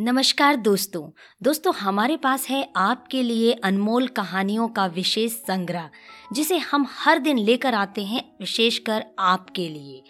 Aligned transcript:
नमस्कार 0.00 0.56
दोस्तों। 0.56 1.02
दोस्तों, 1.42 1.72
हमारे 1.74 2.16
पास 2.16 2.48
है 2.48 2.62
आपके 2.76 3.22
लिए 3.22 3.52
अनमोल 3.54 4.06
कहानियों 4.08 4.68
का 4.68 4.86
विशेष 4.86 5.32
संग्रह, 5.32 5.90
जिसे 6.32 6.58
हम 6.58 6.86
हर 6.90 7.18
दिन 7.18 7.38
लेकर 7.38 7.74
आते 7.74 8.04
हैं 8.04 8.22
विशेषकर 8.40 9.04
आपके 9.18 9.68
लिए। 9.68 10.02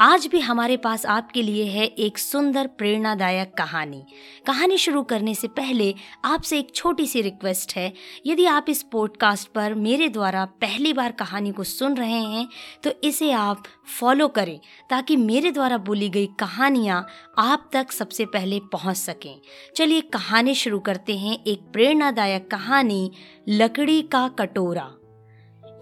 आज 0.00 0.26
भी 0.26 0.40
हमारे 0.40 0.76
पास 0.76 1.04
आपके 1.06 1.42
लिए 1.42 1.64
है 1.64 1.84
एक 1.86 2.18
सुंदर, 2.18 2.66
प्रेरणादायक 2.68 3.52
कहानी। 3.58 4.02
कहानी 4.46 4.78
शुरू 4.78 5.02
करने 5.02 5.34
से 5.34 5.48
पहले 5.50 5.94
आपसे 6.24 6.58
एक 6.58 6.74
छोटी 6.74 7.06
सी 7.06 7.22
रिक्वेस्ट 7.22 7.76
है। 7.76 7.92
यदि 8.26 8.46
आप 8.46 8.66
इस 8.68 8.82
पॉडकास्ट 8.82 9.48
पर 9.48 9.74
मेरे 9.76 10.08
द्वारा 10.08 10.44
पहली 10.60 10.92
बार 10.92 11.12
कहानी 11.12 11.52
को 11.52 11.64
सुन 11.64 11.96
रहे 11.96 12.20
हैं 12.24 12.46
तो 12.84 12.92
इसे 13.04 13.30
आप 13.32 13.62
फॉलो 14.00 14.28
करें, 14.28 14.58
ताकि 14.90 15.16
मेरे 15.16 15.50
द्वारा 15.50 15.78
बोली 15.78 16.08
गई 16.08 16.26
कहानियाँ 16.40 17.06
आप 17.38 17.70
तक 17.72 17.92
सबसे 17.92 18.24
पहले 18.26 18.60
पहुँच 18.72 18.96
सकें। 18.96 19.35
चलिए 19.76 20.00
कहानी 20.00 20.54
शुरू 20.54 20.78
करते 20.78 21.16
हैं 21.16 21.44
एक 21.44 21.60
प्रेरणादायक 21.72 22.50
कहानी, 22.50 23.10
लकड़ी 23.48 24.02
का 24.02 24.28
कटोरा। 24.28 24.90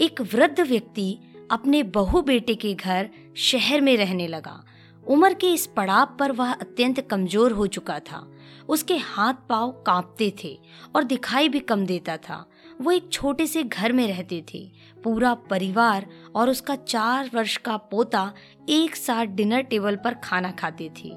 एक 0.01 0.21
वृद्ध 0.21 0.61
व्यक्ति 0.61 1.19
अपने 1.51 1.83
बहु 1.83 2.23
बेटे 2.23 2.55
के 2.55 2.75
घर 2.75 3.11
शहर 3.37 3.81
में 3.81 3.97
रहने 3.97 4.27
लगा। 4.27 4.65
उम्र 5.07 5.35
के 5.35 5.53
इस 5.53 5.67
पड़ाव 5.67 6.17
पर 6.19 6.33
वह 6.33 6.53
अत्यंत 6.53 7.01
कमज़ोर 7.01 7.53
हो 7.53 7.67
चुका 7.67 7.99
था। 7.99 8.34
उसके 8.69 8.97
हाथ 8.97 9.35
पाव 9.49 9.71
कांपते 9.87 10.33
थे 10.45 10.59
और 10.97 11.05
दिखाई 11.05 11.49
भी 11.49 11.61
कम 11.61 11.87
देता 11.87 12.17
था। 12.19 12.45
वो 12.81 12.91
एक 12.91 13.09
छोटे 13.13 13.47
से 13.47 13.63
घर 13.63 13.93
में 13.93 14.07
रहते 14.09 14.45
थे। 14.55 14.71
पूरा 15.05 15.33
परिवार 15.51 16.07
और 16.37 16.51
उसका 16.51 16.75
चार 16.77 17.31
वर्ष 17.35 17.57
का 17.57 17.77
पोता 17.77 18.33
एक 18.69 18.97
साथ 18.97 19.27
डिनर 19.27 19.61
टेबल 19.63 19.97
पर 19.97 20.15
खाना 20.15 20.51
खाते 20.51 20.91
थे। 20.99 21.11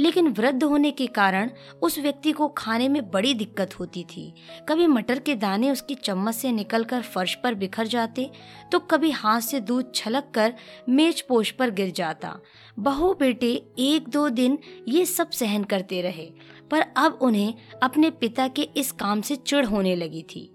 लेकिन 0.00 0.28
वृद्ध 0.28 0.62
होने 0.64 0.90
के 0.90 1.06
कारण 1.08 1.50
उस 1.82 1.98
व्यक्ति 1.98 2.32
को 2.32 2.48
खाने 2.48 2.88
में 2.88 3.10
बड़ी 3.10 3.34
दिक्कत 3.34 3.78
होती 3.80 4.04
थी। 4.06 4.32
कभी 4.68 4.86
मटर 4.86 5.18
के 5.18 5.34
दाने 5.34 5.70
उसकी 5.70 5.94
चम्मच 5.94 6.34
से 6.34 6.52
निकलकर 6.52 7.02
फर्श 7.02 7.34
पर 7.34 7.54
बिखर 7.54 7.86
जाते 7.86 8.30
तो 8.72 8.78
कभी 8.80 9.10
हाथ 9.10 9.40
से 9.40 9.60
दूध 9.60 9.94
छलक 9.94 10.30
कर 10.34 10.54
मेज 10.88 11.20
पोष 11.20 11.50
पर 11.50 11.70
गिर 11.70 11.90
जाता। 11.90 12.36
बहु 12.78 13.12
बेटे 13.14 13.52
एक 13.78 14.08
दो 14.08 14.28
दिन 14.28 14.58
ये 14.88 15.04
सब 15.06 15.30
सहन 15.30 15.64
करते 15.64 16.00
रहे। 16.02 16.30
पर 16.70 16.84
अब 16.96 17.18
उन्हें 17.22 17.54
अपने 17.82 18.10
पिता 18.12 18.46
के 18.48 18.62
इस 18.76 18.92
काम 18.92 19.20
से 19.20 19.36
चिढ़ 19.36 19.66
होने 19.66 19.94
लगी 19.96 20.22
थी। 20.30 20.50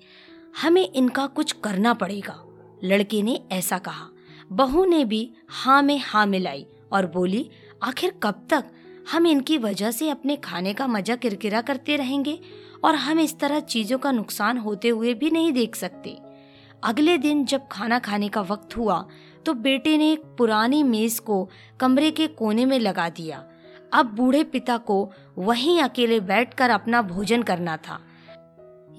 हमें 0.62 0.88
इनका 0.88 1.26
कुछ 1.28 1.52
करना 1.64 1.94
पड़ेगा, 1.94 2.44
लड़के 2.84 3.22
ने 3.24 3.40
ऐसा 3.52 3.78
कहा। 3.80 4.10
बहू 4.52 4.86
ने 4.86 5.04
भी 5.06 5.30
हाँ 5.50 5.82
में 5.84 6.00
हाँ 6.02 6.26
मिलाई 6.26 6.66
और 6.92 7.06
बोली, 7.08 7.50
आखिर 7.84 8.14
कब 8.24 8.46
तक 8.50 8.72
हम 9.12 9.28
इनकी 9.28 9.58
वजह 9.58 9.92
से 9.92 10.10
अपने 10.10 10.36
खाने 10.38 10.74
का 10.74 10.88
मज़ा 10.88 11.16
किरकिरा 11.16 11.62
करते 11.62 11.96
रहेंगे 11.96 12.40
और 12.84 12.96
हम 12.96 13.20
इस 13.20 13.38
तरह 13.40 13.60
चीज़ों 13.60 13.98
का 13.98 14.12
नुकसान 14.12 14.58
होते 14.58 14.90
हुए 14.90 15.14
भी 15.14 15.30
नहीं 15.30 15.52
देख 15.54 15.76
सकते? 15.76 16.18
अगले 16.84 17.18
दिन 17.18 17.44
जब 17.46 17.68
खाना 17.68 18.00
खाने 18.00 18.28
का 18.30 18.42
वक्त 18.42 18.76
हुआ 18.78 19.06
तो 19.46 19.54
बेटे 19.56 19.98
ने 19.98 20.12
एक 20.12 20.24
पुरानी 20.38 20.82
मेज 20.84 21.18
को 21.20 21.48
कमरे 21.80 22.12
के 22.12 22.28
कोने 22.30 22.66
में 22.66 22.78
लगा 22.80 23.08
दिया। 23.10 23.44
अब 23.94 24.06
बूढ़े 24.06 24.44
पिता 24.44 24.78
को 24.78 25.12
वहीं 25.38 25.82
अकेले 25.82 26.20
बैठकर 26.20 26.70
अपना 26.70 27.02
भोजन 27.02 27.44
करना 27.44 27.78
था। 27.78 28.00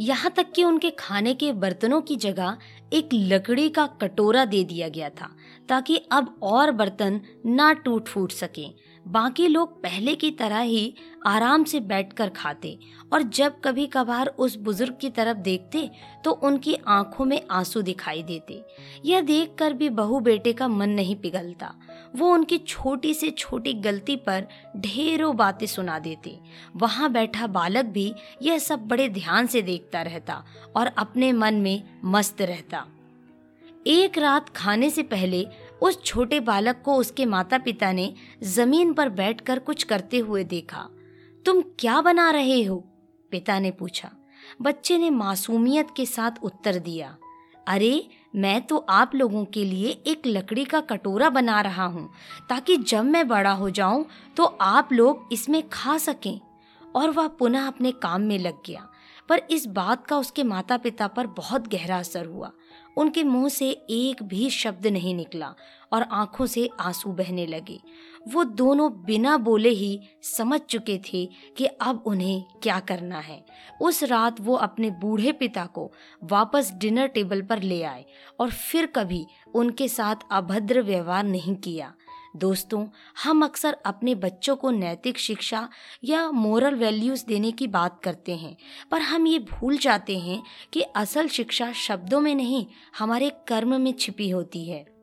यहाँ 0.01 0.31
तक 0.31 0.53
कि 0.53 0.65
उनके 0.65 0.91
खाने 0.91 1.35
के 1.35 1.53
बर्तनों 1.53 2.01
की 2.01 2.17
जगह 2.17 2.57
एक 2.93 3.09
लकड़ी 3.13 3.69
का 3.69 3.87
कटोरा 4.01 4.45
दे 4.45 4.63
दिया 4.65 4.89
गया 4.89 5.09
था, 5.11 5.29
ताकि 5.69 5.97
अब 6.13 6.39
और 6.43 6.71
बर्तन 6.71 7.21
ना 7.47 7.73
टूट 7.73 8.09
फूट 8.09 8.33
सकें। 8.33 8.75
बाकी 9.07 9.47
लोग 9.49 9.83
पहले 9.83 10.15
की 10.15 10.31
तरह 10.31 10.59
ही 10.59 10.95
आराम 11.27 11.65
से 11.65 11.81
बैठकर 11.81 12.29
खाते 12.29 12.79
और 13.13 13.23
जब 13.23 13.61
कभी 13.61 13.87
कभार 13.87 14.27
उस 14.39 14.57
बुज़ुर्ग 14.57 14.97
की 15.01 15.11
तरफ़ 15.11 15.39
देखते 15.39 15.89
तो 16.25 16.31
उनकी 16.31 16.75
आँखों 16.89 17.25
में 17.25 17.41
आँसू 17.51 17.83
दिखाई 17.83 18.23
देते। 18.23 18.63
यह 19.05 19.21
देखकर 19.21 19.73
भी 19.73 19.89
बहू 19.91 20.21
बेटे 20.21 20.53
का 20.53 20.69
मन 20.69 20.91
नहीं 20.91 21.17
पिघलता। 21.17 21.73
वो 22.17 22.33
उनकी 22.35 22.59
छोटी 22.59 23.15
से 23.15 23.31
छोटी 23.31 23.73
गलती 23.73 24.17
पर 24.17 24.47
ढेरों 24.77 25.35
बातें 25.37 25.67
सुना 25.67 25.99
देते। 25.99 26.39
वहाँ 26.77 27.11
बैठा 27.13 27.47
बालक 27.47 27.85
भी 27.85 28.13
यह 28.43 28.59
सब 28.59 28.87
बड़े 28.89 29.09
ध्यान 29.09 29.47
से 29.47 29.63
देखता 29.63 30.03
रहता 30.03 30.45
और 30.77 30.87
अपने 30.99 31.33
मन 31.33 31.55
में 31.55 31.83
मस्त 32.05 32.43
रहता। 32.43 32.87
एक 33.87 34.19
रात 34.19 34.49
खाने 34.49 34.91
से 34.91 35.03
पहले 35.03 35.47
उस 35.83 36.05
छोटे 36.05 36.41
बालक 36.41 36.83
को 36.85 36.95
उसके 36.95 37.27
माता 37.27 37.59
पिता 37.59 37.93
ने 37.93 38.15
ज़मीन 38.43 38.93
पर 38.93 39.09
बैठकर 39.09 39.59
कुछ 39.59 39.83
करते 39.83 40.19
हुए 40.19 40.45
देखा। 40.45 40.89
तुम 41.47 41.61
क्या 41.61 42.01
बना 42.01 42.31
रहे 42.31 42.63
हो? 42.63 42.77
पिता 43.31 43.59
ने 43.59 43.71
पूछा। 43.71 44.11
बच्चे 44.63 44.99
ने 44.99 45.11
मासूमियत 45.11 45.89
के 45.97 46.07
साथ 46.07 46.31
उत्तर 46.43 46.79
दिया। 46.79 47.17
अरे, 47.69 48.09
मैं 48.37 48.63
तो 48.63 48.77
आप 48.79 49.15
लोगों 49.15 49.45
के 49.45 49.65
लिए 49.65 49.89
एक 50.07 50.23
लकड़ी 50.27 50.65
का 50.65 50.81
कटोरा 50.81 51.31
बना 51.31 51.61
रहा 51.61 51.85
हूँ। 51.85 52.11
ताकि 52.49 52.77
जब 52.77 53.05
मैं 53.05 53.29
बड़ा 53.29 53.53
हो 53.53 53.71
जाऊँ 53.71 54.07
तो 54.37 54.45
आप 54.45 54.93
लोग 54.93 55.29
इसमें 55.33 55.69
खा 55.69 55.99
सकें। 55.99 56.41
और 56.97 57.11
वह 57.11 57.29
पुनः 57.29 57.67
अपने 57.67 57.93
काम 57.93 58.21
में 58.21 58.39
लग 58.39 58.55
गया। 58.67 58.89
पर 59.29 59.43
इस 59.51 59.67
बात 59.67 60.07
का 60.07 60.17
उसके 60.17 60.43
माता 60.43 60.77
पिता 60.77 61.07
पर 61.07 61.27
बहुत 61.27 61.69
गहरा 61.69 61.99
असर 61.99 62.27
हुआ। 62.27 62.53
उनके 62.97 63.23
मुँह 63.25 63.49
से 63.49 63.71
एक 63.91 64.23
भी 64.23 64.51
शब्द 64.51 64.87
नहीं 64.87 65.15
निकला 65.15 65.55
और 65.93 66.03
आँखों 66.03 66.47
से 66.47 66.69
आँसू 66.81 67.13
बहने 67.13 67.47
लगे। 67.47 67.79
वो 68.29 68.45
दोनों 68.45 68.91
बिना 69.05 69.37
बोले 69.39 69.69
ही 69.69 70.01
समझ 70.23 70.61
चुके 70.61 70.99
थे 70.99 71.25
कि 71.57 71.65
अब 71.67 72.03
उन्हें 72.07 72.45
क्या 72.63 72.81
करना 72.81 73.19
है। 73.19 73.45
उस 73.83 74.03
रात 74.03 74.41
वो 74.41 74.55
अपने 74.55 74.91
बूढ़े 74.91 75.33
पिता 75.33 75.67
को 75.67 75.91
वापस 76.25 76.73
डिनर 76.73 77.07
टेबल 77.07 77.43
पर 77.43 77.63
ले 77.63 77.83
आए 77.83 78.05
और 78.41 78.51
फिर 78.51 78.87
कभी 78.87 79.27
उनके 79.55 79.89
साथ 79.89 80.17
अभद्र 80.33 80.83
व्यवहार 80.83 81.25
नहीं 81.25 81.55
किया। 81.57 81.93
दोस्तों, 82.37 82.87
हम 83.25 83.45
अक्सर 83.45 83.77
अपने 83.87 84.15
बच्चों 84.15 84.57
को 84.57 84.71
नैतिक 84.71 85.19
शिक्षा 85.19 85.69
या 86.05 86.31
मोरल 86.31 86.75
वैल्यूज़ 86.75 87.25
देने 87.27 87.53
की 87.53 87.67
बात 87.67 88.01
करते 88.05 88.37
हैं, 88.37 88.57
पर 88.91 89.01
हम 89.01 89.27
ये 89.27 89.39
भूल 89.39 89.79
जाते 89.79 90.19
हैं 90.19 90.43
कि 90.73 90.83
असल 90.83 91.29
शिक्षा 91.29 91.73
शब्दों 91.73 92.21
में 92.21 92.35
नहीं, 92.35 92.67
हमारे 92.99 93.31
कर्म 93.49 93.81
में 93.81 93.93
छिपी 93.93 94.31
होती 94.31 94.65
है। 94.65 95.00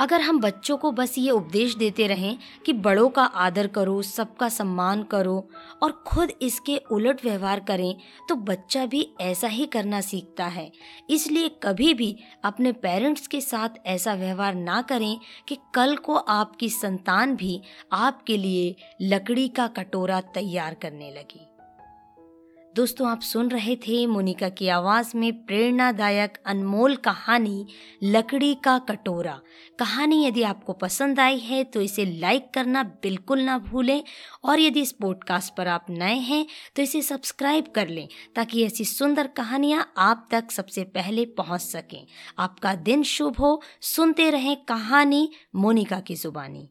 अगर 0.00 0.20
हम 0.20 0.38
बच्चों 0.40 0.76
को 0.76 0.90
बस 0.92 1.14
ये 1.18 1.30
उपदेश 1.30 1.74
देते 1.74 2.06
रहें 2.06 2.36
कि 2.66 2.72
बड़ों 2.74 3.08
का 3.08 3.22
आदर 3.22 3.66
करो, 3.66 4.00
सबका 4.02 4.48
सम्मान 4.48 5.02
करो 5.02 5.48
और 5.82 5.92
खुद 6.06 6.32
इसके 6.42 6.76
उलट 6.92 7.24
व्यवहार 7.24 7.60
करें 7.60 7.94
तो 8.28 8.34
बच्चा 8.34 8.86
भी 8.86 9.06
ऐसा 9.20 9.48
ही 9.48 9.66
करना 9.66 10.00
सीखता 10.00 10.46
है। 10.46 10.70
इसलिए 11.10 11.48
कभी 11.62 11.92
भी 11.94 12.16
अपने 12.44 12.72
पेरेंट्स 12.72 13.26
के 13.26 13.40
साथ 13.40 13.86
ऐसा 13.86 14.14
व्यवहार 14.14 14.54
ना 14.54 14.80
करें 14.82 15.18
कि 15.48 15.58
कल 15.74 15.96
को 15.96 16.14
आपकी 16.14 16.68
संतान 16.70 17.36
भी 17.36 17.60
आपके 17.92 18.36
लिए 18.36 18.74
लकड़ी 19.02 19.48
का 19.48 19.66
कटोरा 19.68 20.20
तैयार 20.34 20.74
करने 20.74 21.10
लगी। 21.10 21.46
दोस्तों, 22.74 23.08
आप 23.08 23.20
सुन 23.20 23.48
रहे 23.50 23.74
थे 23.76 24.06
मोनिका 24.06 24.48
की 24.48 24.68
आवाज़ 24.68 25.16
में 25.16 25.32
प्रेरणादायक 25.46 26.36
अनमोल 26.46 26.94
कहानी, 26.96 27.66
लकड़ी 28.02 28.54
का 28.54 28.78
कटोरा। 28.78 29.38
कहानी 29.78 30.24
यदि 30.26 30.42
आपको 30.42 30.72
पसंद 30.72 31.20
आई 31.20 31.38
है 31.38 31.62
तो 31.64 31.80
इसे 31.80 32.04
लाइक 32.20 32.50
करना 32.54 32.82
बिल्कुल 33.02 33.40
ना 33.40 33.58
भूलें 33.58 34.02
और 34.44 34.60
यदि 34.60 34.80
इस 34.80 34.92
पॉडकास्ट 34.92 35.54
पर 35.56 35.68
आप 35.68 35.86
नए 35.90 36.16
हैं 36.20 36.46
तो 36.76 36.82
इसे 36.82 37.02
सब्सक्राइब 37.02 37.72
कर 37.74 37.88
लें, 37.88 38.08
ताकि 38.36 38.64
ऐसी 38.64 38.84
सुंदर 38.84 39.26
कहानियाँ 39.26 39.92
आप 39.98 40.28
तक 40.30 40.50
सबसे 40.50 40.84
पहले 40.84 41.24
पहुँच 41.36 41.60
सकें। 41.60 42.06
आपका 42.38 42.74
दिन 42.74 43.02
शुभ 43.02 43.38
हो। 43.38 43.60
सुनते 43.80 44.30
रहें 44.30 44.56
कहानी 44.64 45.28
मोनिका 45.56 46.00
की 46.00 46.14
जुबानी। 46.14 46.68